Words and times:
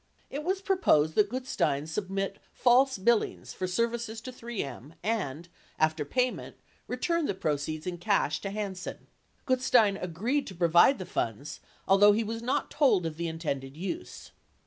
It 0.31 0.43
was 0.43 0.63
proposed 0.63 1.13
that 1.13 1.29
Gutstein 1.29 1.85
submit 1.87 2.39
false 2.53 2.97
billings 2.97 3.53
for 3.53 3.67
services 3.67 4.19
to 4.21 4.31
3M 4.31 4.93
and, 5.03 5.47
after 5.77 6.03
payment, 6.03 6.55
return 6.87 7.27
the 7.27 7.35
proceeds 7.35 7.85
in 7.85 7.99
cash 7.99 8.41
to 8.41 8.49
Hansen. 8.49 9.05
Gutstein 9.45 9.97
agreed 10.01 10.47
to 10.47 10.55
provide 10.55 10.97
the 10.97 11.05
funds, 11.05 11.59
although 11.87 12.13
he 12.13 12.23
was 12.23 12.41
not 12.41 12.71
told 12.71 13.05
of 13.05 13.17
the 13.17 13.27
intended 13.27 13.77
use. 13.77 14.31